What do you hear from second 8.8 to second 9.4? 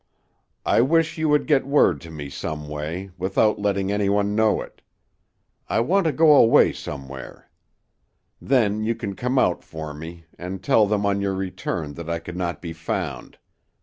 you can come